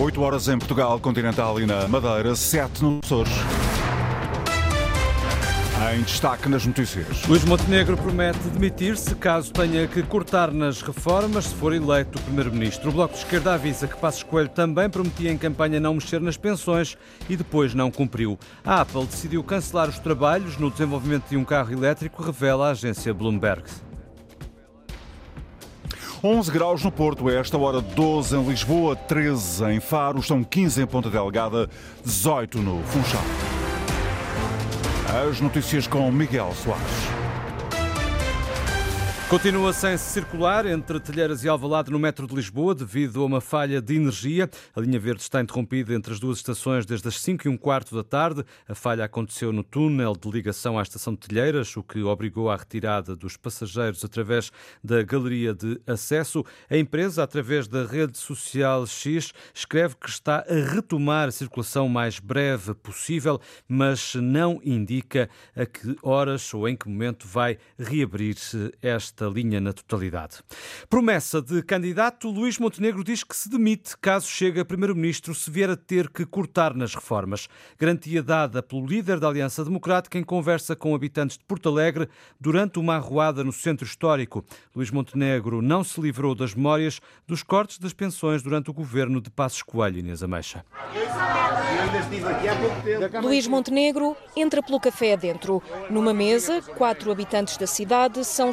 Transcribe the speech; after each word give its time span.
8 0.00 0.22
horas 0.22 0.48
em 0.48 0.58
Portugal, 0.58 0.98
continental 0.98 1.60
e 1.60 1.66
na 1.66 1.86
Madeira, 1.86 2.34
7 2.34 2.82
no 2.82 3.00
Açores. 3.04 3.30
Em 5.94 6.00
destaque 6.02 6.48
nas 6.48 6.64
notícias. 6.64 7.26
Luís 7.26 7.44
Montenegro 7.44 7.98
promete 7.98 8.38
demitir-se 8.48 9.14
caso 9.16 9.52
tenha 9.52 9.86
que 9.86 10.02
cortar 10.02 10.52
nas 10.52 10.80
reformas 10.80 11.46
se 11.46 11.54
for 11.54 11.74
eleito 11.74 12.18
primeiro-ministro. 12.22 12.88
O 12.88 12.92
Bloco 12.92 13.12
de 13.12 13.20
Esquerda 13.20 13.52
avisa 13.52 13.86
que 13.86 13.96
Passos 13.96 14.22
Coelho 14.22 14.48
também 14.48 14.88
prometia 14.88 15.30
em 15.30 15.36
campanha 15.36 15.78
não 15.78 15.92
mexer 15.92 16.20
nas 16.20 16.38
pensões 16.38 16.96
e 17.28 17.36
depois 17.36 17.74
não 17.74 17.90
cumpriu. 17.90 18.38
A 18.64 18.80
Apple 18.80 19.04
decidiu 19.04 19.44
cancelar 19.44 19.90
os 19.90 19.98
trabalhos 19.98 20.56
no 20.56 20.70
desenvolvimento 20.70 21.28
de 21.28 21.36
um 21.36 21.44
carro 21.44 21.72
elétrico, 21.72 22.22
revela 22.22 22.68
a 22.68 22.70
agência 22.70 23.12
Bloomberg. 23.12 23.64
11 26.22 26.50
graus 26.50 26.84
no 26.84 26.92
Porto, 26.92 27.30
esta 27.30 27.56
hora 27.56 27.80
12 27.80 28.36
em 28.36 28.44
Lisboa, 28.44 28.94
13 28.94 29.64
em 29.64 29.80
Faro, 29.80 30.18
estão 30.18 30.44
15 30.44 30.82
em 30.82 30.86
Ponta 30.86 31.08
Delgada, 31.08 31.68
18 32.04 32.58
no 32.58 32.82
Funchal. 32.84 33.22
As 35.26 35.40
notícias 35.40 35.86
com 35.86 36.12
Miguel 36.12 36.52
Soares. 36.54 37.19
Continua 39.30 39.72
sem 39.72 39.96
se 39.96 40.10
circular 40.12 40.66
entre 40.66 40.98
Telheiras 40.98 41.44
e 41.44 41.48
Alvalade 41.48 41.88
no 41.88 42.00
metro 42.00 42.26
de 42.26 42.34
Lisboa 42.34 42.74
devido 42.74 43.22
a 43.22 43.24
uma 43.24 43.40
falha 43.40 43.80
de 43.80 43.94
energia. 43.94 44.50
A 44.74 44.80
linha 44.80 44.98
verde 44.98 45.22
está 45.22 45.40
interrompida 45.40 45.94
entre 45.94 46.12
as 46.12 46.18
duas 46.18 46.38
estações 46.38 46.84
desde 46.84 47.06
as 47.06 47.20
5 47.20 47.46
e 47.46 47.48
um 47.48 47.56
quarto 47.56 47.94
da 47.94 48.02
tarde. 48.02 48.44
A 48.68 48.74
falha 48.74 49.04
aconteceu 49.04 49.52
no 49.52 49.62
túnel 49.62 50.14
de 50.20 50.28
ligação 50.28 50.76
à 50.76 50.82
estação 50.82 51.14
de 51.14 51.20
Telheiras, 51.20 51.76
o 51.76 51.82
que 51.84 52.02
obrigou 52.02 52.50
à 52.50 52.56
retirada 52.56 53.14
dos 53.14 53.36
passageiros 53.36 54.04
através 54.04 54.50
da 54.82 55.00
galeria 55.04 55.54
de 55.54 55.80
acesso. 55.86 56.44
A 56.68 56.76
empresa, 56.76 57.22
através 57.22 57.68
da 57.68 57.86
rede 57.86 58.18
social 58.18 58.84
X, 58.84 59.32
escreve 59.54 59.94
que 59.94 60.10
está 60.10 60.44
a 60.48 60.74
retomar 60.74 61.28
a 61.28 61.32
circulação 61.32 61.88
mais 61.88 62.18
breve 62.18 62.74
possível, 62.74 63.40
mas 63.68 64.16
não 64.16 64.60
indica 64.64 65.30
a 65.54 65.64
que 65.64 65.94
horas 66.02 66.52
ou 66.52 66.68
em 66.68 66.74
que 66.74 66.88
momento 66.88 67.28
vai 67.28 67.58
reabrir-se 67.78 68.72
esta 68.82 69.19
esta 69.20 69.26
linha 69.26 69.60
na 69.60 69.72
totalidade. 69.72 70.38
Promessa 70.88 71.42
de 71.42 71.62
candidato, 71.62 72.30
Luís 72.30 72.58
Montenegro 72.58 73.04
diz 73.04 73.22
que 73.22 73.36
se 73.36 73.50
demite 73.50 73.96
caso 73.98 74.26
chegue 74.26 74.60
a 74.60 74.64
primeiro-ministro 74.64 75.34
se 75.34 75.50
vier 75.50 75.68
a 75.68 75.76
ter 75.76 76.08
que 76.08 76.24
cortar 76.24 76.74
nas 76.74 76.94
reformas. 76.94 77.46
Garantia 77.78 78.22
dada 78.22 78.62
pelo 78.62 78.86
líder 78.86 79.20
da 79.20 79.28
Aliança 79.28 79.62
Democrática 79.62 80.18
em 80.18 80.24
conversa 80.24 80.74
com 80.74 80.94
habitantes 80.94 81.36
de 81.36 81.44
Porto 81.44 81.68
Alegre 81.68 82.08
durante 82.40 82.78
uma 82.78 82.96
arruada 82.96 83.44
no 83.44 83.52
centro 83.52 83.84
histórico. 83.84 84.42
Luís 84.74 84.90
Montenegro 84.90 85.60
não 85.60 85.84
se 85.84 86.00
livrou 86.00 86.34
das 86.34 86.54
memórias 86.54 87.00
dos 87.26 87.42
cortes 87.42 87.78
das 87.78 87.92
pensões 87.92 88.42
durante 88.42 88.70
o 88.70 88.74
governo 88.74 89.20
de 89.20 89.30
Passos 89.30 89.62
Coelho, 89.62 89.98
Inês 89.98 90.22
Ameixa. 90.22 90.64
Luís 93.22 93.46
Montenegro 93.46 94.16
entra 94.36 94.62
pelo 94.62 94.80
café 94.80 95.14
adentro. 95.14 95.62
Numa 95.90 96.14
mesa, 96.14 96.62
quatro 96.62 97.10
habitantes 97.10 97.56
da 97.56 97.66
cidade 97.66 98.24
são 98.24 98.52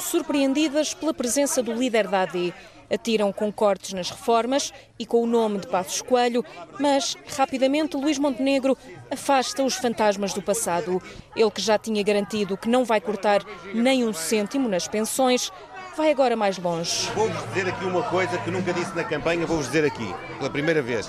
pela 0.99 1.13
presença 1.13 1.61
do 1.61 1.73
líder 1.73 2.07
da 2.07 2.21
AD. 2.21 2.53
Atiram 2.89 3.31
com 3.31 3.51
cortes 3.51 3.93
nas 3.93 4.09
reformas 4.09 4.73
e 4.97 5.05
com 5.05 5.21
o 5.21 5.27
nome 5.27 5.59
de 5.59 5.67
Passos 5.67 6.01
Coelho, 6.01 6.43
mas 6.79 7.15
rapidamente 7.35 7.97
Luís 7.97 8.17
Montenegro 8.17 8.77
afasta 9.11 9.61
os 9.63 9.75
fantasmas 9.75 10.33
do 10.33 10.41
passado. 10.41 11.01
Ele 11.35 11.51
que 11.51 11.61
já 11.61 11.77
tinha 11.77 12.01
garantido 12.01 12.57
que 12.57 12.69
não 12.69 12.85
vai 12.85 13.01
cortar 13.01 13.43
nem 13.73 14.07
um 14.07 14.13
cêntimo 14.13 14.67
nas 14.69 14.87
pensões, 14.87 15.51
vai 15.95 16.11
agora 16.11 16.35
mais 16.35 16.57
longe. 16.57 17.09
Vou-vos 17.13 17.47
dizer 17.49 17.67
aqui 17.67 17.85
uma 17.85 18.03
coisa 18.03 18.37
que 18.37 18.49
nunca 18.49 18.73
disse 18.73 18.95
na 18.95 19.03
campanha, 19.03 19.45
vou-vos 19.45 19.67
dizer 19.67 19.85
aqui, 19.85 20.15
pela 20.39 20.49
primeira 20.49 20.81
vez 20.81 21.07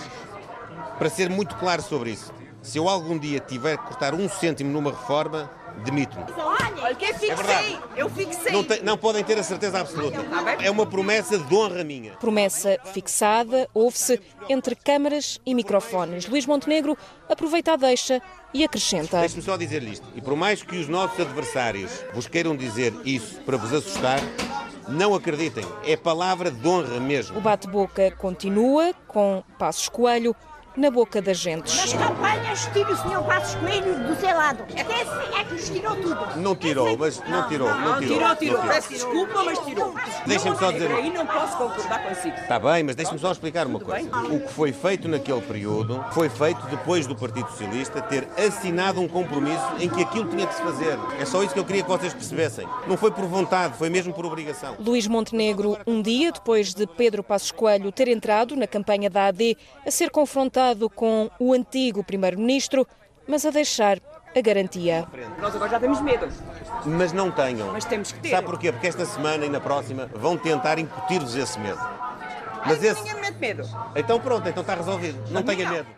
para 0.99 1.09
ser 1.09 1.31
muito 1.31 1.55
claro 1.57 1.81
sobre 1.81 2.11
isso. 2.11 2.33
Se 2.69 2.77
eu 2.77 2.87
algum 2.87 3.19
dia 3.19 3.41
tiver 3.41 3.79
que 3.79 3.85
cortar 3.85 4.13
um 4.13 4.29
cêntimo 4.29 4.71
numa 4.71 4.91
reforma, 4.91 5.51
demito-me. 5.87 6.27
Olha, 6.37 6.95
que 6.95 7.15
fixei, 7.15 7.79
é 7.97 8.03
eu 8.03 8.11
fixei. 8.11 8.53
Não, 8.53 8.63
te, 8.63 8.83
não, 8.85 8.99
podem 8.99 9.25
ter 9.25 9.39
a 9.39 9.43
certeza 9.43 9.81
absoluta. 9.81 10.19
É 10.63 10.71
uma 10.71 10.85
promessa 10.85 11.39
de 11.39 11.55
honra 11.55 11.83
minha. 11.83 12.13
Promessa 12.17 12.77
fixada, 12.93 13.67
ouve-se 13.73 14.21
entre 14.51 14.75
câmaras 14.75 15.41
e 15.47 15.55
microfones. 15.55 16.29
Luís 16.29 16.45
Montenegro 16.45 16.95
aproveita 17.27 17.73
a 17.73 17.77
deixa 17.77 18.21
e 18.53 18.63
acrescenta. 18.63 19.21
Deixe-me 19.21 19.43
só 19.43 19.57
dizer-lhe 19.57 19.93
isto. 19.93 20.07
E 20.15 20.21
por 20.21 20.37
mais 20.37 20.63
que 20.63 20.77
os 20.77 20.89
nossos 20.89 21.19
adversários 21.19 22.05
vos 22.13 22.27
queiram 22.27 22.55
dizer 22.55 22.93
isso 23.03 23.41
para 23.47 23.57
vos 23.57 23.73
assustar, 23.73 24.21
não 24.87 25.15
acreditem. 25.15 25.65
É 25.87 25.97
palavra 25.97 26.51
de 26.51 26.69
honra 26.69 27.01
mesmo. 27.01 27.39
O 27.39 27.41
bate-boca 27.41 28.11
continua 28.11 28.93
com 29.07 29.43
Passos 29.59 29.89
Coelho 29.89 30.37
na 30.79 30.91
boca 30.91 31.21
das 31.21 31.37
gentes. 31.37 31.77
Nas 31.77 31.93
campanhas 31.93 32.71
tira 32.73 32.93
o 32.93 32.97
senhor 32.97 33.25
Passos 33.25 33.57
Coelho 33.57 33.99
do 34.07 34.17
seu 34.21 34.37
lado. 34.37 34.63
Até 34.63 35.41
é 35.41 35.45
que 35.45 35.55
nos 35.55 35.69
tirou 35.69 35.97
tudo. 35.97 36.37
Não 36.37 36.55
tirou, 36.55 36.97
mas 36.97 37.21
não 37.29 37.49
tirou. 37.49 37.69
Não 37.69 37.99
tirou, 37.99 38.19
tirou. 38.19 38.37
tirou. 38.37 38.63
Peço 38.63 38.89
desculpa, 38.91 39.43
mas 39.45 39.59
tirou. 39.59 39.95
Deixa-me 40.25 40.57
só 40.57 40.71
dizer. 40.71 40.93
Aí 40.93 41.13
não 41.13 41.27
posso 41.27 41.57
concordar 41.57 42.03
consigo. 42.05 42.37
Está 42.37 42.61
bem, 42.61 42.85
mas 42.85 42.95
deixa-me 42.95 43.19
só 43.19 43.33
explicar 43.33 43.67
uma 43.67 43.81
coisa. 43.81 44.09
O 44.31 44.41
que 44.41 44.53
foi 44.53 44.73
feito 44.73 45.09
naquele 45.09 45.41
período 45.41 46.05
foi 46.13 46.29
feito 46.29 46.65
depois 46.67 47.07
do 47.07 47.17
Partido 47.17 47.51
Socialista 47.51 48.01
ter 48.01 48.29
assinado 48.39 49.01
um 49.01 49.09
compromisso 49.09 49.67
em 49.81 49.89
que 49.89 50.03
aquilo 50.03 50.29
tinha 50.29 50.47
que 50.47 50.55
se 50.55 50.63
fazer. 50.63 50.97
É 51.21 51.25
só 51.25 51.43
isso 51.43 51.53
que 51.53 51.61
eu 51.61 51.65
queria 51.65 51.83
que 51.83 51.89
vocês 51.89 52.15
percebessem. 52.15 52.67
Não 52.87 52.97
foi 52.97 53.11
por 53.11 53.25
vontade, 53.25 53.77
foi 53.77 53.91
mesmo 53.91 54.15
por 54.15 54.25
obrigação. 54.25 54.77
Luís 54.79 55.09
Montenegro, 55.09 55.77
um 55.87 56.01
dia 56.01 56.31
depois 56.31 56.73
de 56.73 56.87
Pedro 56.87 57.25
Passos 57.25 57.51
Coelho 57.51 57.91
ter 57.91 58.07
entrado 58.07 58.55
na 58.55 58.67
campanha 58.67 59.11
da 59.11 59.27
AD 59.27 59.57
a 59.85 59.91
ser 59.91 60.11
confrontado 60.11 60.68
com 60.91 61.31
o 61.39 61.53
antigo 61.53 62.03
primeiro-ministro, 62.03 62.87
mas 63.27 63.45
a 63.45 63.51
deixar 63.51 63.99
a 64.37 64.41
garantia. 64.41 65.07
Nós 65.41 65.55
agora 65.55 65.71
já 65.71 65.81
temos 65.81 66.01
medo. 66.01 66.29
Mas 66.87 67.13
não 67.13 67.31
tenham. 67.31 67.73
Mas 67.73 67.85
temos 67.85 68.13
que 68.13 68.21
ter. 68.21 68.31
Sabe 68.31 68.47
porquê? 68.47 68.73
Porque 68.73 68.87
esta 68.87 69.05
semana 69.05 69.45
e 69.45 69.49
na 69.49 69.61
próxima 69.61 70.07
vão 70.15 70.37
tentar 70.37 70.79
incutir-vos 70.79 71.35
esse 71.35 71.59
medo. 71.59 71.81
Mas 72.67 72.83
esse... 72.83 73.03
medo. 73.39 73.63
Então 73.95 74.21
pronto, 74.21 74.49
então 74.49 74.63
está 74.63 74.75
resolvido. 74.75 75.19
Não 75.31 75.43
tenha 75.43 75.69
medo. 75.71 75.89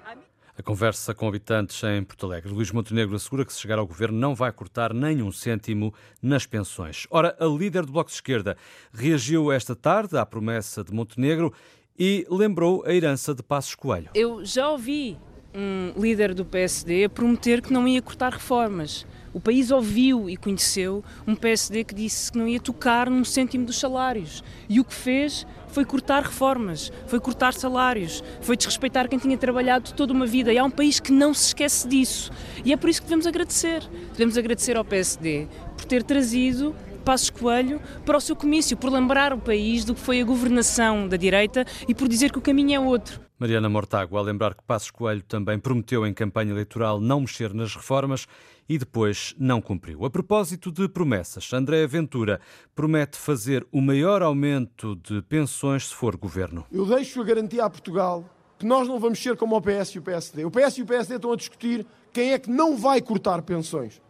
A 0.59 0.63
conversa 0.63 1.15
com 1.15 1.27
habitantes 1.27 1.83
em 1.85 2.05
Porto 2.05 2.27
Alegre. 2.27 2.53
Luís 2.53 2.71
Montenegro 2.71 3.17
assegura 3.17 3.47
que 3.47 3.53
se 3.53 3.59
chegar 3.59 3.79
ao 3.79 3.87
governo 3.87 4.19
não 4.19 4.35
vai 4.35 4.53
cortar 4.53 4.93
nem 4.93 5.23
um 5.23 5.33
cêntimo 5.33 5.95
nas 6.21 6.45
pensões. 6.45 7.07
Ora, 7.11 7.35
a 7.41 7.47
líder 7.47 7.87
do 7.87 7.93
Bloco 7.93 8.11
de 8.11 8.17
Esquerda 8.17 8.59
reagiu 8.93 9.51
esta 9.51 9.75
tarde 9.75 10.19
à 10.19 10.27
promessa 10.27 10.85
de 10.85 10.93
Montenegro 10.93 11.51
e 12.01 12.27
lembrou 12.31 12.83
a 12.87 12.95
herança 12.95 13.35
de 13.35 13.43
Passos 13.43 13.75
Coelho. 13.75 14.09
Eu 14.15 14.43
já 14.43 14.71
ouvi 14.71 15.19
um 15.55 15.93
líder 16.01 16.33
do 16.33 16.47
PSD 16.47 17.11
prometer 17.11 17.61
que 17.61 17.71
não 17.71 17.87
ia 17.87 18.01
cortar 18.01 18.33
reformas. 18.33 19.07
O 19.35 19.39
país 19.39 19.71
ouviu 19.71 20.29
e 20.31 20.37
conheceu 20.37 21.05
um 21.27 21.37
PSD 21.37 21.85
que 21.85 21.95
disse 21.95 22.33
que 22.33 22.39
não 22.39 22.49
ia 22.49 22.59
tocar 22.59 23.11
num 23.11 23.23
cêntimo 23.23 23.67
dos 23.67 23.79
salários. 23.79 24.43
E 24.67 24.81
o 24.81 24.85
que 24.85 24.95
fez 24.95 25.47
foi 25.69 25.85
cortar 25.85 26.23
reformas, 26.23 26.91
foi 27.07 27.21
cortar 27.21 27.53
salários, 27.53 28.25
foi 28.41 28.57
desrespeitar 28.57 29.07
quem 29.07 29.19
tinha 29.19 29.37
trabalhado 29.37 29.93
toda 29.93 30.15
uma 30.15 30.27
vida. 30.27 30.51
E 30.53 30.59
há 30.59 30.65
um 30.65 30.71
país 30.71 30.99
que 30.99 31.13
não 31.13 31.35
se 31.35 31.49
esquece 31.49 31.87
disso. 31.87 32.33
E 32.65 32.73
é 32.73 32.79
por 32.79 32.89
isso 32.89 33.03
que 33.03 33.09
devemos 33.09 33.27
agradecer. 33.27 33.87
Devemos 34.13 34.39
agradecer 34.39 34.77
ao 34.77 34.85
PSD 34.87 35.47
por 35.77 35.85
ter 35.85 36.03
trazido 36.03 36.75
Passos 37.01 37.31
Coelho 37.31 37.81
para 38.05 38.17
o 38.17 38.21
seu 38.21 38.37
comício, 38.37 38.77
por 38.77 38.93
lembrar 38.93 39.33
o 39.33 39.39
país 39.39 39.85
do 39.85 39.95
que 39.95 40.01
foi 40.01 40.21
a 40.21 40.25
governação 40.25 41.09
da 41.09 41.17
direita 41.17 41.65
e 41.89 41.95
por 41.95 42.09
dizer 42.09 42.31
que 42.31 42.39
o 42.39 42.43
caminho 42.43 42.75
é 42.75 42.81
outro. 42.81 43.21
Mariana 43.39 43.71
Mortágua 43.71 44.21
a 44.21 44.23
lembrar 44.23 44.55
que 44.55 44.63
Passos 44.63 44.91
Coelho 44.91 45.23
também 45.23 45.59
prometeu 45.59 46.07
em 46.07 46.13
campanha 46.13 46.51
eleitoral 46.51 47.01
não 47.01 47.21
mexer 47.21 47.55
nas 47.55 47.75
reformas 47.75 48.27
e 48.69 48.79
depois 48.79 49.35
não 49.39 49.61
cumpriu. 49.61 50.05
A 50.05 50.11
propósito 50.11 50.71
de 50.71 50.89
promessas, 50.89 51.51
André 51.53 51.87
Ventura 51.87 52.41
promete 52.75 53.17
fazer 53.17 53.67
o 53.73 53.81
maior 53.81 54.23
aumento 54.23 54.95
de 54.97 55.23
pensões 55.23 55.89
se 55.89 55.95
for 55.95 56.17
governo. 56.17 56.67
Eu 56.71 56.85
deixo 56.85 57.21
a 57.21 57.25
garantia 57.25 57.65
a 57.65 57.71
Portugal 57.71 58.25
que 58.59 58.67
nós 58.67 58.87
não 58.87 59.01
vamos 59.01 59.19
ser 59.19 59.37
como 59.37 59.57
o 59.57 59.63
PS 59.63 59.95
e 59.95 59.99
o 59.99 60.03
PSD. 60.03 60.45
O 60.45 60.51
PS 60.51 60.77
e 60.77 60.83
o 60.83 60.87
PSD 60.87 61.15
estão 61.15 61.33
a 61.33 61.37
discutir 61.37 61.87
quem 62.13 62.33
é 62.33 62.39
que 62.39 62.51
não 62.51 62.77
vai 62.77 63.01
cortar 63.01 63.41
pensões. 63.41 64.03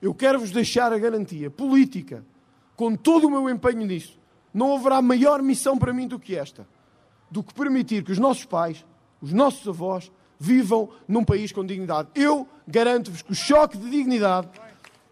Eu 0.00 0.14
quero-vos 0.14 0.50
deixar 0.50 0.92
a 0.92 0.98
garantia 0.98 1.50
política, 1.50 2.24
com 2.74 2.94
todo 2.94 3.26
o 3.26 3.30
meu 3.30 3.48
empenho 3.48 3.86
nisso. 3.86 4.18
Não 4.52 4.74
haverá 4.76 5.00
maior 5.00 5.42
missão 5.42 5.78
para 5.78 5.92
mim 5.92 6.06
do 6.06 6.18
que 6.18 6.36
esta 6.36 6.66
do 7.30 7.42
que 7.42 7.52
permitir 7.54 8.04
que 8.04 8.12
os 8.12 8.18
nossos 8.18 8.44
pais, 8.44 8.84
os 9.20 9.32
nossos 9.32 9.66
avós, 9.66 10.10
vivam 10.38 10.88
num 11.08 11.24
país 11.24 11.50
com 11.52 11.64
dignidade. 11.64 12.08
Eu 12.14 12.46
garanto-vos 12.66 13.22
que 13.22 13.32
o 13.32 13.34
choque 13.34 13.76
de 13.76 13.90
dignidade 13.90 14.48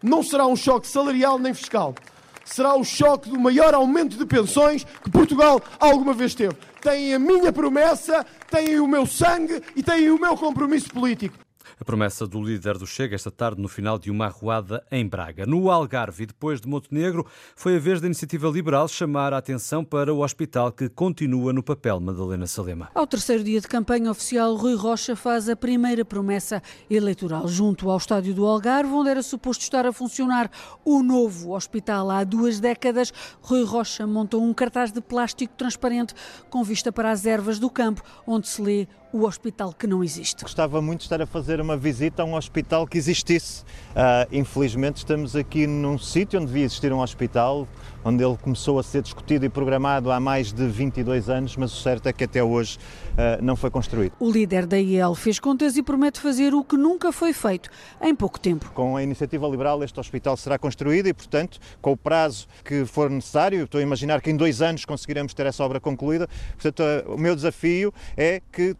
não 0.01 0.21
será 0.21 0.45
um 0.45 0.55
choque 0.55 0.87
salarial 0.87 1.39
nem 1.39 1.53
fiscal. 1.53 1.95
Será 2.43 2.75
o 2.75 2.83
choque 2.83 3.29
do 3.29 3.39
maior 3.39 3.73
aumento 3.73 4.17
de 4.17 4.25
pensões 4.25 4.83
que 4.83 5.09
Portugal 5.09 5.59
alguma 5.79 6.13
vez 6.13 6.35
teve. 6.35 6.55
Têm 6.79 7.15
a 7.15 7.19
minha 7.19 7.51
promessa, 7.51 8.23
têm 8.51 8.79
o 8.79 8.87
meu 8.87 9.07
sangue 9.07 9.63
e 9.75 9.81
têm 9.81 10.11
o 10.11 10.19
meu 10.19 10.37
compromisso 10.37 10.89
político. 10.91 11.44
A 11.77 11.83
promessa 11.83 12.25
do 12.25 12.41
líder 12.41 12.77
do 12.77 12.87
Chega 12.87 13.15
esta 13.15 13.29
tarde 13.29 13.61
no 13.61 13.67
final 13.67 13.99
de 13.99 14.09
uma 14.09 14.27
arruada 14.27 14.81
em 14.89 15.05
Braga. 15.05 15.45
No 15.45 15.69
Algarve 15.69 16.23
e 16.23 16.25
depois 16.25 16.61
de 16.61 16.69
Montenegro, 16.69 17.25
foi 17.53 17.75
a 17.75 17.79
vez 17.79 17.99
da 17.99 18.07
Iniciativa 18.07 18.47
Liberal 18.47 18.87
chamar 18.87 19.33
a 19.33 19.37
atenção 19.37 19.83
para 19.83 20.13
o 20.13 20.23
hospital 20.23 20.71
que 20.71 20.87
continua 20.87 21.51
no 21.51 21.61
papel 21.61 21.99
Madalena 21.99 22.47
Salema. 22.47 22.89
Ao 22.95 23.05
terceiro 23.05 23.43
dia 23.43 23.59
de 23.59 23.67
campanha 23.67 24.09
oficial, 24.09 24.55
Rui 24.55 24.73
Rocha 24.73 25.17
faz 25.17 25.49
a 25.49 25.55
primeira 25.55 26.05
promessa 26.05 26.63
eleitoral 26.89 27.45
junto 27.45 27.89
ao 27.89 27.97
estádio 27.97 28.33
do 28.33 28.45
Algarve, 28.45 28.93
onde 28.93 29.09
era 29.09 29.21
suposto 29.21 29.63
estar 29.63 29.85
a 29.85 29.91
funcionar 29.91 30.49
o 30.85 31.03
novo 31.03 31.53
hospital 31.53 32.09
há 32.09 32.23
duas 32.23 32.61
décadas. 32.61 33.11
Rui 33.41 33.65
Rocha 33.65 34.07
montou 34.07 34.41
um 34.41 34.53
cartaz 34.53 34.93
de 34.93 35.01
plástico 35.01 35.53
transparente 35.57 36.13
com 36.49 36.63
vista 36.63 36.89
para 36.89 37.11
as 37.11 37.25
ervas 37.25 37.59
do 37.59 37.69
campo, 37.69 38.01
onde 38.25 38.47
se 38.47 38.61
lê 38.61 38.87
o 39.15 39.25
hospital 39.25 39.71
que 39.71 39.87
não 39.87 40.03
existe. 40.03 40.43
Gostava 40.43 40.81
muito 40.81 40.99
de 40.99 41.05
estar 41.05 41.21
a 41.21 41.25
fazer 41.25 41.61
uma 41.61 41.77
visita 41.77 42.21
a 42.21 42.25
um 42.25 42.35
hospital 42.35 42.85
que 42.85 42.97
existisse. 42.97 43.63
Uh, 43.91 44.27
infelizmente 44.29 44.97
estamos 44.97 45.37
aqui 45.37 45.65
num 45.65 45.97
sítio 45.97 46.37
onde 46.37 46.47
devia 46.47 46.65
existir 46.65 46.91
um 46.91 46.99
hospital, 46.99 47.65
onde 48.03 48.21
ele 48.21 48.35
começou 48.35 48.77
a 48.77 48.83
ser 48.83 49.01
discutido 49.01 49.45
e 49.45 49.49
programado 49.49 50.11
há 50.11 50.19
mais 50.19 50.51
de 50.51 50.67
22 50.67 51.29
anos, 51.29 51.55
mas 51.55 51.71
o 51.71 51.77
certo 51.77 52.07
é 52.07 52.13
que 52.13 52.25
até 52.25 52.43
hoje 52.43 52.77
uh, 53.13 53.41
não 53.41 53.55
foi 53.55 53.71
construído. 53.71 54.11
O 54.19 54.29
líder 54.29 54.65
da 54.65 54.77
IEL 54.77 55.15
fez 55.15 55.39
contas 55.39 55.77
e 55.77 55.81
promete 55.81 56.19
fazer 56.19 56.53
o 56.53 56.61
que 56.61 56.75
nunca 56.75 57.13
foi 57.13 57.31
feito 57.31 57.69
em 58.01 58.13
pouco 58.13 58.37
tempo. 58.37 58.69
Com 58.73 58.97
a 58.97 59.03
iniciativa 59.03 59.47
liberal 59.47 59.81
este 59.81 59.97
hospital 59.97 60.35
será 60.35 60.59
construído 60.59 61.07
e, 61.07 61.13
portanto, 61.13 61.57
com 61.81 61.93
o 61.93 61.97
prazo 61.97 62.47
que 62.65 62.83
for 62.83 63.09
necessário, 63.09 63.63
estou 63.63 63.79
a 63.79 63.81
imaginar 63.81 64.19
que 64.19 64.29
em 64.29 64.35
dois 64.35 64.61
anos 64.61 64.83
conseguiremos 64.83 65.33
ter 65.33 65.45
essa 65.45 65.63
obra 65.63 65.79
concluída. 65.79 66.27
Portanto, 66.61 66.81
uh, 66.81 67.15
o 67.15 67.17
meu 67.17 67.33
desafio 67.33 67.93
é 68.17 68.41
que 68.51 68.75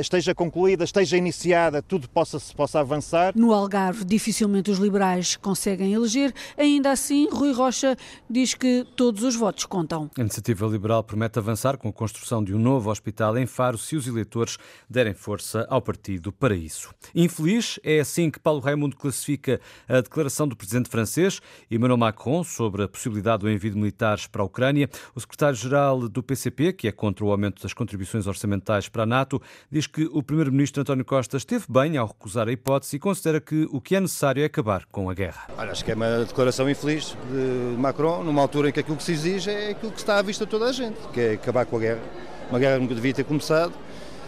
esteja 0.00 0.34
concluída, 0.34 0.84
esteja 0.84 1.16
iniciada, 1.16 1.82
tudo 1.82 2.08
possa, 2.08 2.38
possa 2.54 2.80
avançar. 2.80 3.32
No 3.36 3.52
Algarve, 3.52 4.04
dificilmente 4.04 4.70
os 4.70 4.78
liberais 4.78 5.36
conseguem 5.36 5.92
eleger. 5.92 6.32
Ainda 6.56 6.90
assim, 6.90 7.28
Rui 7.30 7.52
Rocha 7.52 7.96
diz 8.28 8.54
que 8.54 8.86
todos 8.96 9.22
os 9.22 9.36
votos 9.36 9.64
contam. 9.66 10.10
A 10.16 10.20
iniciativa 10.20 10.66
liberal 10.66 11.02
promete 11.04 11.38
avançar 11.38 11.76
com 11.76 11.88
a 11.88 11.92
construção 11.92 12.42
de 12.42 12.54
um 12.54 12.58
novo 12.58 12.90
hospital 12.90 13.36
em 13.38 13.46
Faro 13.46 13.78
se 13.78 13.96
os 13.96 14.06
eleitores 14.06 14.58
derem 14.88 15.14
força 15.14 15.66
ao 15.68 15.80
partido 15.80 16.32
para 16.32 16.54
isso. 16.54 16.92
Infeliz, 17.14 17.78
é 17.82 18.00
assim 18.00 18.30
que 18.30 18.38
Paulo 18.38 18.60
Raimundo 18.60 18.96
classifica 18.96 19.60
a 19.88 20.00
declaração 20.00 20.46
do 20.46 20.56
presidente 20.56 20.88
francês 20.88 21.40
Emmanuel 21.70 21.98
Macron 21.98 22.42
sobre 22.44 22.82
a 22.82 22.88
possibilidade 22.88 23.40
do 23.40 23.50
envio 23.50 23.70
de 23.70 23.76
militares 23.76 24.26
para 24.26 24.42
a 24.42 24.44
Ucrânia. 24.44 24.88
O 25.14 25.20
secretário-geral 25.20 26.08
do 26.08 26.22
PCP, 26.22 26.72
que 26.72 26.88
é 26.88 26.92
contra 26.92 27.24
o 27.24 27.30
aumento 27.30 27.62
das 27.62 27.72
contribuições 27.72 28.26
orçamentais 28.26 28.88
para 28.88 29.04
a 29.04 29.06
NATO, 29.06 29.40
diz 29.70 29.86
que 29.86 30.08
o 30.12 30.22
primeiro-ministro 30.22 30.82
António 30.82 31.04
Costa 31.04 31.36
esteve 31.36 31.64
bem 31.68 31.96
ao 31.96 32.06
recusar 32.06 32.48
a 32.48 32.52
hipótese 32.52 32.96
e 32.96 32.98
considera 32.98 33.40
que 33.40 33.68
o 33.70 33.80
que 33.80 33.96
é 33.96 34.00
necessário 34.00 34.42
é 34.42 34.46
acabar 34.46 34.84
com 34.86 35.10
a 35.10 35.14
guerra. 35.14 35.48
Olha, 35.56 35.72
acho 35.72 35.84
que 35.84 35.92
é 35.92 35.94
uma 35.94 36.24
declaração 36.24 36.68
infeliz 36.68 37.16
de 37.30 37.76
Macron, 37.78 38.22
numa 38.22 38.42
altura 38.42 38.68
em 38.68 38.72
que 38.72 38.80
aquilo 38.80 38.96
que 38.96 39.02
se 39.02 39.12
exige 39.12 39.50
é 39.50 39.70
aquilo 39.70 39.92
que 39.92 39.98
está 39.98 40.18
à 40.18 40.22
vista 40.22 40.44
de 40.44 40.50
toda 40.50 40.66
a 40.66 40.72
gente, 40.72 40.98
que 41.12 41.20
é 41.20 41.32
acabar 41.32 41.66
com 41.66 41.76
a 41.76 41.80
guerra. 41.80 42.00
Uma 42.48 42.58
guerra 42.58 42.74
que 42.76 42.82
nunca 42.82 42.94
devia 42.94 43.14
ter 43.14 43.24
começado 43.24 43.72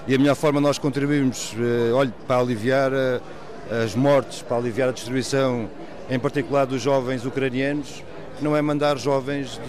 e 0.06 0.14
a 0.14 0.19
melhor 0.19 0.34
forma 0.34 0.61
nós 0.61 0.79
contribuímos, 0.79 1.55
eh, 1.58 2.11
para 2.26 2.40
aliviar 2.40 2.93
eh, 2.93 3.20
as 3.84 3.94
mortes, 3.94 4.43
para 4.43 4.56
aliviar 4.56 4.88
a 4.88 4.93
destruição, 4.93 5.69
em 6.11 6.19
particular 6.19 6.67
dos 6.67 6.82
jovens 6.82 7.25
ucranianos, 7.25 8.02
não 8.42 8.56
é 8.56 8.62
mandar 8.62 8.98
jovens 8.98 9.60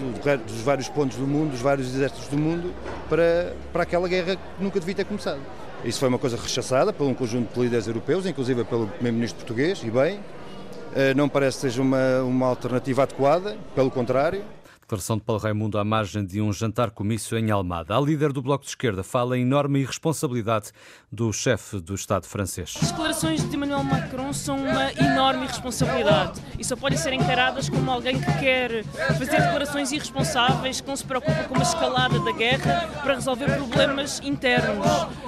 dos 0.46 0.60
vários 0.60 0.88
pontos 0.88 1.16
do 1.16 1.26
mundo, 1.26 1.52
dos 1.52 1.60
vários 1.60 1.94
exércitos 1.94 2.28
do 2.28 2.36
mundo, 2.36 2.74
para, 3.08 3.54
para 3.72 3.82
aquela 3.84 4.08
guerra 4.08 4.36
que 4.36 4.62
nunca 4.62 4.80
devia 4.80 4.94
ter 4.94 5.04
começado. 5.04 5.40
Isso 5.84 6.00
foi 6.00 6.08
uma 6.08 6.18
coisa 6.18 6.36
rechaçada 6.36 6.92
por 6.92 7.06
um 7.06 7.14
conjunto 7.14 7.52
de 7.54 7.60
líderes 7.60 7.86
europeus, 7.86 8.26
inclusive 8.26 8.64
pelo 8.64 8.86
primeiro-ministro 8.86 9.38
português, 9.38 9.82
e 9.84 9.90
bem, 9.90 10.20
eh, 10.94 11.12
não 11.14 11.28
parece 11.28 11.58
que 11.58 11.62
seja 11.62 11.82
uma, 11.82 12.22
uma 12.22 12.46
alternativa 12.46 13.02
adequada, 13.02 13.56
pelo 13.74 13.90
contrário. 13.90 14.42
Declaração 14.94 15.16
de 15.16 15.24
Paulo 15.24 15.42
Raimundo 15.42 15.76
à 15.76 15.84
margem 15.84 16.24
de 16.24 16.40
um 16.40 16.52
jantar-comício 16.52 17.36
em 17.36 17.50
Almada. 17.50 17.96
A 17.96 18.00
líder 18.00 18.32
do 18.32 18.40
Bloco 18.40 18.62
de 18.62 18.70
Esquerda 18.70 19.02
fala 19.02 19.36
em 19.36 19.42
enorme 19.42 19.80
irresponsabilidade 19.80 20.70
do 21.10 21.32
chefe 21.32 21.80
do 21.80 21.96
Estado 21.96 22.26
francês. 22.26 22.74
As 22.80 22.92
declarações 22.92 23.48
de 23.48 23.56
Emmanuel 23.56 23.82
Macron 23.82 24.32
são 24.32 24.56
uma 24.56 24.92
enorme 24.92 25.46
irresponsabilidade 25.46 26.40
e 26.56 26.64
só 26.64 26.76
podem 26.76 26.96
ser 26.96 27.12
encaradas 27.12 27.68
como 27.68 27.90
alguém 27.90 28.20
que 28.20 28.38
quer 28.38 28.84
fazer 29.18 29.32
declarações 29.32 29.90
irresponsáveis, 29.90 30.80
que 30.80 30.86
não 30.86 30.96
se 30.96 31.04
preocupa 31.04 31.42
com 31.44 31.54
uma 31.54 31.64
escalada 31.64 32.20
da 32.20 32.30
guerra 32.30 32.88
para 33.02 33.14
resolver 33.14 33.46
problemas 33.46 34.20
internos. 34.22 34.86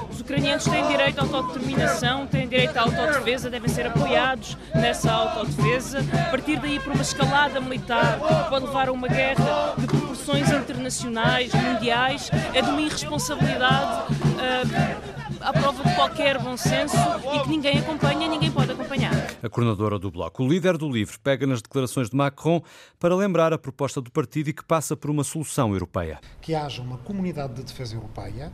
Os 0.08 0.20
ucranianos 0.20 0.64
têm 0.64 0.86
direito 0.86 1.18
à 1.18 1.22
autodeterminação, 1.22 2.26
têm 2.28 2.48
direito 2.48 2.76
à 2.76 2.82
autodefesa, 2.82 3.50
devem 3.50 3.68
ser 3.68 3.88
apoiados 3.88 4.56
nessa 4.74 5.12
autodefesa. 5.12 5.98
A 6.26 6.30
partir 6.30 6.58
daí, 6.60 6.78
para 6.78 6.92
uma 6.92 7.02
escalada 7.02 7.60
militar 7.60 8.18
que 8.18 8.48
pode 8.48 8.64
levar 8.64 8.88
a 8.88 8.92
uma 8.92 9.08
guerra 9.08 9.44
de 9.78 9.86
proporções 9.86 10.50
internacionais, 10.50 11.52
mundiais, 11.52 12.30
é 12.54 12.62
de 12.62 12.68
uma 12.70 12.80
irresponsabilidade 12.80 14.12
uh, 14.12 15.15
à 15.46 15.52
prova 15.52 15.84
de 15.84 15.94
qualquer 15.94 16.40
bom 16.40 16.56
senso 16.56 16.96
e 17.32 17.40
que 17.44 17.48
ninguém 17.48 17.78
acompanha, 17.78 18.26
ninguém 18.26 18.50
pode 18.50 18.72
acompanhar. 18.72 19.12
A 19.40 19.48
coordenadora 19.48 19.96
do 19.96 20.10
Bloco, 20.10 20.42
o 20.42 20.48
líder 20.48 20.76
do 20.76 20.90
LIVRE, 20.90 21.16
pega 21.22 21.46
nas 21.46 21.62
declarações 21.62 22.10
de 22.10 22.16
Macron 22.16 22.60
para 22.98 23.14
lembrar 23.14 23.52
a 23.52 23.58
proposta 23.58 24.00
do 24.00 24.10
partido 24.10 24.50
e 24.50 24.52
que 24.52 24.64
passa 24.64 24.96
por 24.96 25.08
uma 25.08 25.22
solução 25.22 25.72
europeia. 25.72 26.18
Que 26.40 26.52
haja 26.52 26.82
uma 26.82 26.98
comunidade 26.98 27.54
de 27.54 27.62
defesa 27.62 27.94
europeia 27.94 28.50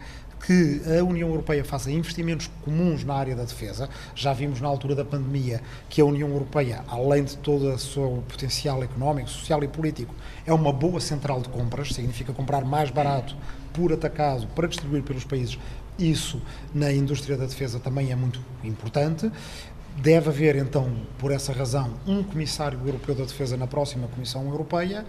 que 0.47 0.83
a 0.99 1.05
União 1.05 1.29
Europeia 1.29 1.65
faça 1.65 1.91
investimentos 1.91 2.51
comuns 2.65 3.05
na 3.05 3.15
área 3.15 3.35
da 3.35 3.45
defesa. 3.45 3.89
Já 4.15 4.33
vimos 4.33 4.61
na 4.61 4.69
altura 4.69 4.95
da 4.95 5.05
pandemia 5.05 5.63
que 5.89 6.01
a 6.01 6.05
União 6.05 6.29
Europeia, 6.29 6.85
além 6.89 7.25
de 7.25 7.37
todo 7.39 7.73
o 7.73 7.79
seu 7.79 8.25
potencial 8.29 8.83
económico, 8.83 9.31
social 9.31 9.63
e 9.63 9.69
político, 9.69 10.15
é 10.45 10.53
uma 10.53 10.73
boa 10.73 11.01
central 11.01 11.41
de 11.41 11.49
compras, 11.49 11.95
significa 11.95 12.33
comprar 12.33 12.65
mais 12.65 12.91
barato 12.91 13.37
por 13.73 13.93
atacado 13.93 14.47
para 14.49 14.69
distribuir 14.69 15.03
pelos 15.03 15.25
países. 15.25 15.59
Isso 15.99 16.41
na 16.75 16.93
indústria 16.93 17.37
da 17.37 17.47
defesa 17.47 17.79
também 17.79 18.11
é 18.13 18.17
muito 18.17 18.41
importante. 18.65 19.31
Deve 19.97 20.31
haver, 20.31 20.57
então, 20.57 20.91
por 21.19 21.31
essa 21.31 21.53
razão, 21.53 21.95
um 22.07 22.23
comissário 22.23 22.79
europeu 22.85 23.15
da 23.15 23.25
defesa 23.25 23.57
na 23.57 23.67
próxima 23.67 24.09
Comissão 24.09 24.49
Europeia. 24.49 25.05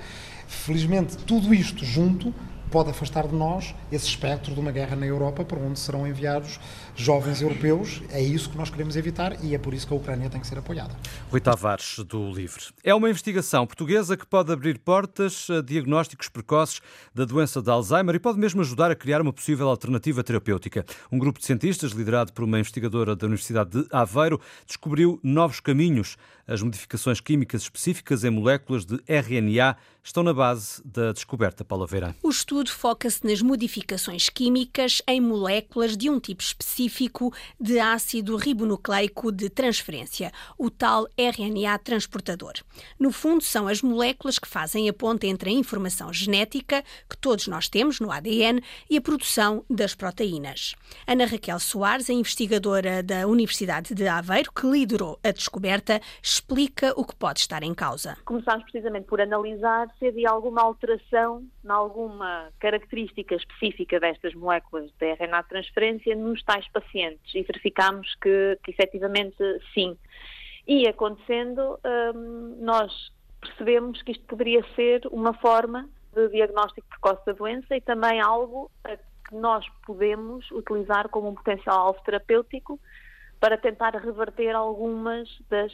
Felizmente, 0.48 1.18
tudo 1.18 1.54
isto 1.54 1.86
junto 1.86 2.34
pode 2.74 2.90
afastar 2.90 3.28
de 3.28 3.36
nós 3.36 3.76
esse 3.92 4.08
espectro 4.08 4.52
de 4.52 4.60
uma 4.60 4.72
guerra 4.72 4.96
na 4.96 5.06
Europa 5.06 5.46
por 5.46 5.60
onde 5.60 5.78
serão 5.78 6.08
enviados 6.08 6.60
jovens 6.96 7.40
europeus. 7.40 8.02
É 8.10 8.20
isso 8.20 8.50
que 8.50 8.58
nós 8.58 8.72
queremos 8.72 8.96
evitar 8.96 9.38
e 9.46 9.54
é 9.54 9.60
por 9.60 9.76
isso 9.76 9.86
que 9.86 9.94
a 9.94 9.96
Ucrânia 9.96 10.28
tem 10.28 10.42
que 10.42 10.48
ser 10.48 10.58
apoiada. 10.58 10.92
Rui 11.30 11.40
Tavares, 11.40 12.00
do 12.00 12.32
Livre. 12.32 12.64
É 12.84 12.96
uma 12.96 13.08
investigação 13.08 13.68
portuguesa 13.68 14.18
que 14.18 14.26
pode 14.26 14.52
abrir 14.52 14.80
portas 14.80 15.48
a 15.52 15.62
diagnósticos 15.62 16.30
precoces 16.30 16.82
da 17.14 17.26
doença 17.26 17.62
de 17.62 17.70
Alzheimer 17.70 18.16
e 18.16 18.20
pode 18.20 18.40
mesmo 18.40 18.62
ajudar 18.62 18.90
a 18.90 18.96
criar 18.96 19.22
uma 19.22 19.32
possível 19.32 19.70
alternativa 19.70 20.24
terapêutica. 20.24 20.84
Um 21.12 21.20
grupo 21.20 21.38
de 21.38 21.46
cientistas, 21.46 21.92
liderado 21.92 22.34
por 22.34 22.44
uma 22.44 22.60
investigadora 22.60 23.16
da 23.16 23.28
Universidade 23.28 23.70
de 23.70 23.88
Aveiro, 23.92 24.42
descobriu 24.66 25.20
novos 25.22 25.60
caminhos. 25.60 26.18
As 26.46 26.62
modificações 26.62 27.22
químicas 27.22 27.62
específicas 27.62 28.26
em 28.26 28.30
moléculas 28.30 28.86
de 28.86 29.00
RNA 29.08 29.78
estão 30.04 30.22
na 30.24 30.34
base 30.34 30.82
da 30.84 31.14
descoberta, 31.14 31.64
Paula 31.64 31.88
Vera. 31.88 32.14
O 32.22 32.30
estudo 32.30 32.70
foca-se 32.70 33.26
nas 33.26 33.42
modificações 33.42 34.28
químicas 34.28 35.02
em 35.08 35.22
moléculas 35.22 35.96
de 35.96 36.10
um 36.10 36.20
tipo 36.20 36.44
específico 36.44 37.34
de 37.58 37.80
ácido 37.80 38.36
ribonucleico 38.36 39.32
de 39.32 39.50
transferência, 39.50 40.34
o 40.58 40.70
tal 40.70 41.08
RNA 41.18 41.80
transportador. 41.80 42.56
No 43.00 43.14
fundo, 43.14 43.42
são 43.42 43.66
as 43.66 43.82
moléculas 43.82 44.38
que 44.38 44.48
fazem 44.48 44.90
a 44.90 44.94
ponte 44.94 45.26
entre 45.26 45.50
a 45.50 45.54
informação 45.54 46.12
genética, 46.12 46.84
que 47.10 47.18
todos 47.18 47.48
nós 47.48 47.70
temos 47.70 48.02
no 48.02 48.12
ADN, 48.12 48.62
e 48.90 48.98
a 48.98 49.02
produção 49.02 49.64
das 49.70 49.96
proteínas. 49.96 50.76
Ana 51.08 51.26
Raquel 51.26 51.60
Soares, 51.62 52.10
a 52.10 52.14
investigadora 52.14 53.02
da 53.02 53.26
Universidade 53.28 53.96
de 53.96 54.06
Aveiro, 54.06 54.52
que 54.52 54.68
liderou 54.68 55.18
a 55.24 55.32
descoberta, 55.32 56.02
explica 56.34 56.94
o 57.00 57.06
que 57.06 57.16
pode 57.16 57.40
estar 57.40 57.62
em 57.62 57.74
causa. 57.74 58.18
Começámos 58.26 58.64
precisamente 58.64 59.06
por 59.06 59.22
analisar 59.22 59.88
se 60.00 60.08
havia 60.08 60.30
alguma 60.30 60.62
alteração 60.62 61.46
em 61.64 61.70
alguma 61.70 62.50
característica 62.60 63.36
específica 63.36 64.00
destas 64.00 64.34
moléculas 64.34 64.92
de 65.00 65.14
RNA 65.14 65.44
de 65.44 65.50
transferência 65.50 66.16
nos 66.16 66.42
tais 66.44 66.68
pacientes 66.70 67.34
e 67.36 67.44
verificámos 67.44 68.16
que, 68.16 68.58
que 68.64 68.72
efetivamente 68.72 69.38
sim. 69.74 69.96
E 70.68 70.88
acontecendo, 70.88 71.80
hum, 72.16 72.58
nós 72.62 72.92
percebemos 73.40 74.02
que 74.02 74.14
isto 74.14 74.26
poderia 74.26 74.64
ser 74.76 75.02
uma 75.12 75.34
forma 75.34 75.88
de 76.14 76.30
diagnóstico 76.30 76.88
precoce 76.88 77.26
da 77.26 77.34
doença 77.34 77.76
e 77.76 77.82
também 77.82 78.22
algo 78.22 78.72
que 79.28 79.36
nós 79.36 79.66
podemos 79.86 80.50
utilizar 80.52 81.10
como 81.10 81.30
um 81.30 81.36
potencial 81.36 81.88
alvo 81.88 82.02
terapêutico 82.04 82.80
para 83.40 83.58
tentar 83.58 83.96
reverter 83.98 84.56
algumas 84.56 85.28
das 85.50 85.72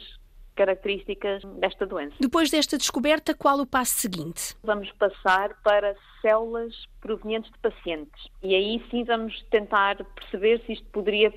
características 0.54 1.42
desta 1.58 1.86
doença. 1.86 2.14
Depois 2.20 2.50
desta 2.50 2.76
descoberta, 2.76 3.34
qual 3.34 3.58
o 3.60 3.66
passo 3.66 3.92
seguinte? 3.92 4.54
Vamos 4.62 4.90
passar 4.92 5.54
para 5.62 5.94
células 6.20 6.74
provenientes 7.00 7.50
de 7.50 7.58
pacientes 7.58 8.28
e 8.42 8.54
aí 8.54 8.84
sim 8.90 9.04
vamos 9.04 9.40
tentar 9.50 10.04
perceber 10.14 10.60
se 10.66 10.72
isto 10.72 10.86
poderia 10.86 11.32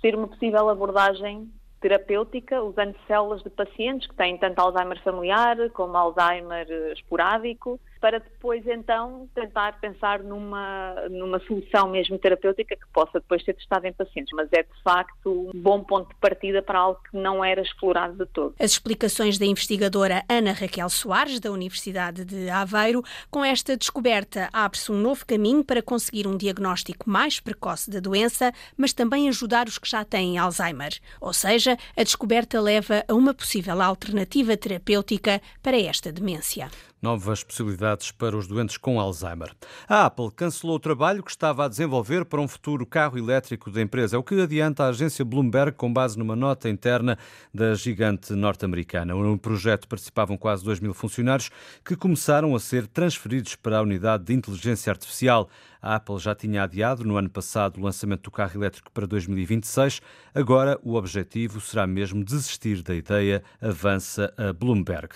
ser 0.00 0.14
uma 0.14 0.28
possível 0.28 0.68
abordagem 0.68 1.50
terapêutica, 1.80 2.62
usando 2.62 2.96
células 3.06 3.42
de 3.42 3.50
pacientes 3.50 4.08
que 4.08 4.14
têm 4.14 4.36
tanto 4.36 4.58
Alzheimer 4.58 5.00
familiar 5.02 5.56
como 5.70 5.96
Alzheimer 5.96 6.66
esporádico, 6.92 7.80
para 8.00 8.18
depois 8.18 8.66
então 8.66 9.28
tentar 9.34 9.78
pensar 9.80 10.22
numa, 10.22 10.94
numa 11.10 11.38
solução 11.40 11.88
mesmo 11.88 12.18
terapêutica 12.18 12.76
que 12.76 12.86
possa 12.92 13.20
depois 13.20 13.44
ser 13.44 13.54
testada 13.54 13.88
em 13.88 13.92
pacientes. 13.92 14.32
Mas 14.34 14.48
é 14.52 14.62
de 14.62 14.82
facto 14.82 15.50
um 15.54 15.60
bom 15.60 15.82
ponto 15.82 16.08
de 16.08 16.14
partida 16.16 16.62
para 16.62 16.78
algo 16.78 17.00
que 17.10 17.16
não 17.16 17.44
era 17.44 17.60
explorado 17.60 18.14
de 18.16 18.26
todo. 18.26 18.54
As 18.58 18.72
explicações 18.72 19.38
da 19.38 19.46
investigadora 19.46 20.24
Ana 20.28 20.52
Raquel 20.52 20.88
Soares, 20.88 21.40
da 21.40 21.50
Universidade 21.50 22.24
de 22.24 22.48
Aveiro, 22.48 23.02
com 23.30 23.44
esta 23.44 23.76
descoberta 23.76 24.48
abre-se 24.52 24.90
um 24.92 24.98
novo 24.98 25.26
caminho 25.26 25.64
para 25.64 25.82
conseguir 25.82 26.26
um 26.26 26.36
diagnóstico 26.36 27.08
mais 27.08 27.40
precoce 27.40 27.90
da 27.90 28.00
doença, 28.00 28.52
mas 28.76 28.92
também 28.92 29.28
ajudar 29.28 29.66
os 29.66 29.78
que 29.78 29.88
já 29.88 30.04
têm 30.04 30.38
Alzheimer. 30.38 30.98
Ou 31.20 31.32
seja, 31.32 31.76
a 31.96 32.02
descoberta 32.02 32.60
leva 32.60 33.04
a 33.08 33.14
uma 33.14 33.34
possível 33.34 33.80
alternativa 33.80 34.56
terapêutica 34.56 35.40
para 35.62 35.78
esta 35.78 36.12
demência 36.12 36.70
novas 37.00 37.44
possibilidades 37.44 38.10
para 38.10 38.36
os 38.36 38.46
doentes 38.46 38.76
com 38.76 39.00
Alzheimer. 39.00 39.54
A 39.88 40.06
Apple 40.06 40.30
cancelou 40.30 40.76
o 40.76 40.80
trabalho 40.80 41.22
que 41.22 41.30
estava 41.30 41.64
a 41.64 41.68
desenvolver 41.68 42.24
para 42.24 42.40
um 42.40 42.48
futuro 42.48 42.84
carro 42.86 43.18
elétrico 43.18 43.70
da 43.70 43.80
empresa, 43.80 44.16
é 44.16 44.18
o 44.18 44.22
que 44.22 44.40
adianta 44.40 44.84
a 44.84 44.88
agência 44.88 45.24
Bloomberg 45.24 45.76
com 45.76 45.92
base 45.92 46.18
numa 46.18 46.36
nota 46.36 46.68
interna 46.68 47.18
da 47.52 47.74
gigante 47.74 48.32
norte-americana. 48.32 49.14
No 49.14 49.38
projeto 49.38 49.86
participavam 49.88 50.36
quase 50.36 50.64
2 50.64 50.80
mil 50.80 50.94
funcionários 50.94 51.50
que 51.84 51.96
começaram 51.96 52.54
a 52.54 52.60
ser 52.60 52.86
transferidos 52.86 53.56
para 53.56 53.78
a 53.78 53.82
unidade 53.82 54.24
de 54.24 54.34
inteligência 54.34 54.90
artificial. 54.90 55.48
A 55.80 55.94
Apple 55.94 56.18
já 56.18 56.34
tinha 56.34 56.64
adiado 56.64 57.04
no 57.04 57.16
ano 57.16 57.30
passado 57.30 57.78
o 57.78 57.84
lançamento 57.84 58.22
do 58.22 58.30
carro 58.32 58.60
elétrico 58.60 58.90
para 58.90 59.06
2026. 59.06 60.00
Agora 60.34 60.78
o 60.82 60.94
objetivo 60.94 61.60
será 61.60 61.86
mesmo 61.86 62.24
desistir 62.24 62.82
da 62.82 62.94
ideia, 62.94 63.42
avança 63.60 64.32
a 64.36 64.52
Bloomberg. 64.52 65.08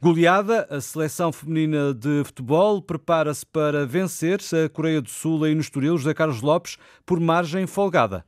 Goleada, 0.00 0.66
a 0.70 0.80
seleção 0.80 1.27
feminina 1.32 1.94
de 1.94 2.22
futebol 2.24 2.82
prepara-se 2.82 3.44
para 3.46 3.86
vencer 3.86 4.40
a 4.52 4.68
Coreia 4.68 5.00
do 5.00 5.08
Sul 5.08 5.40
no 5.40 5.60
Estoril, 5.60 5.96
José 5.96 6.14
Carlos 6.14 6.40
Lopes, 6.40 6.76
por 7.04 7.20
margem 7.20 7.66
folgada. 7.66 8.24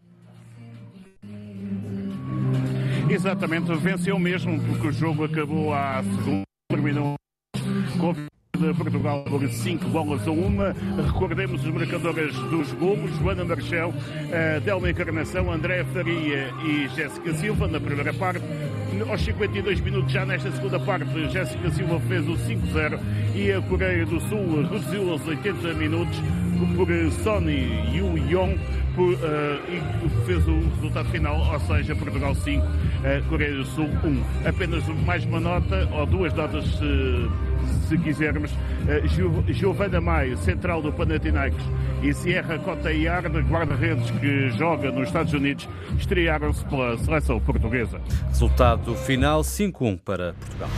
Exatamente, 3.09 3.75
venceu 3.75 4.19
mesmo 4.19 4.61
porque 4.63 4.87
o 4.87 4.93
jogo 4.93 5.25
acabou 5.25 5.75
à 5.75 6.03
segunda, 6.03 6.45
terminou 6.71 7.15
com 7.99 8.15
de 8.61 8.75
Portugal 8.75 9.25
por 9.25 9.49
5 9.49 9.89
bolas 9.89 10.29
a 10.29 10.31
1. 10.31 10.57
Recordemos 11.07 11.65
os 11.65 11.73
marcadores 11.73 12.35
dos 12.35 12.73
golos: 12.73 13.11
Joana 13.19 13.45
Marchel, 13.45 13.93
Delma 14.65 14.91
Encarnação, 14.91 15.51
André 15.51 15.83
Faria 15.85 16.51
e 16.65 16.89
Jéssica 16.95 17.33
Silva 17.35 17.67
na 17.67 17.81
primeira 17.81 18.13
parte. 18.13 18.45
Aos 19.09 19.23
52 19.23 19.81
minutos, 19.81 20.13
já 20.13 20.27
nesta 20.27 20.51
segunda 20.53 20.79
parte, 20.79 21.07
Jéssica 21.31 21.71
Silva 21.71 21.99
fez 22.01 22.29
o 22.29 22.33
5-0 22.33 23.01
e 23.35 23.51
a 23.51 23.61
Coreia 23.63 24.05
do 24.05 24.21
Sul 24.21 24.63
reduziu 24.63 25.13
aos 25.13 25.27
80 25.27 25.75
minutos 25.75 26.19
por 26.77 26.87
Sony 27.23 27.97
Yu 27.97 28.19
Yong 28.29 28.59
por, 28.95 29.15
uh, 29.15 29.19
e 29.69 30.27
fez 30.27 30.47
o 30.47 30.61
resultado 30.75 31.09
final, 31.09 31.39
ou 31.39 31.61
seja, 31.61 31.95
Portugal 31.97 32.35
5, 32.35 32.67
uh, 32.67 33.29
Coreia 33.29 33.55
do 33.55 33.65
Sul 33.65 33.89
1. 34.05 34.49
Apenas 34.49 34.87
mais 35.07 35.25
uma 35.25 35.41
nota, 35.41 35.89
ou 35.93 36.05
duas 36.07 36.35
notas. 36.35 36.67
Uh, 36.81 37.50
se 37.89 37.99
quisermos, 37.99 38.51
uh, 38.53 39.53
Giovana 39.53 40.01
Maio, 40.01 40.37
central 40.39 40.83
do 40.83 40.93
Panathinaikos, 40.93 41.65
e 42.03 42.15
Sierra 42.15 42.59
Cotaiar, 42.59 43.29
guarda-redes 43.49 44.11
que 44.13 44.51
joga 44.51 44.91
nos 44.91 45.09
Estados 45.09 45.33
Unidos, 45.33 45.69
estrearam-se 45.99 46.65
pela 46.65 46.97
seleção 46.99 47.41
portuguesa. 47.41 48.01
Resultado 48.29 48.95
final 48.95 49.43
5-1 49.43 49.99
para 50.03 50.35
Portugal. 50.35 50.69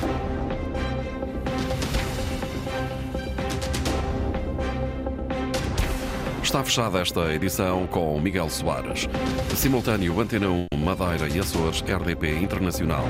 Está 6.43 6.65
fechada 6.65 7.01
esta 7.01 7.33
edição 7.33 7.87
com 7.87 8.21
Miguel 8.21 8.51
Soares. 8.51 9.09
Simultâneo 9.55 10.21
Antena 10.21 10.49
1, 10.49 10.67
Madeira 10.77 11.29
e 11.29 11.39
Açores, 11.39 11.83
RDP 11.83 12.37
Internacional. 12.37 13.05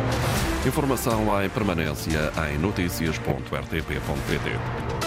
Informação 0.66 1.42
em 1.42 1.48
permanência 1.48 2.30
em 2.50 2.58
notícias.rtp.pt. 2.58 5.01